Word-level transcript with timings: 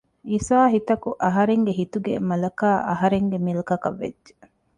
އިސާހިތަކު 0.31 1.09
އަހަރެންގެ 1.23 1.73
ހިތުގެ 1.79 2.13
މަލަކާ 2.29 2.69
އަހަރެންގެ 2.89 3.37
މިލްކަކަށް 3.45 3.99
ވެއްޖެ 4.01 4.33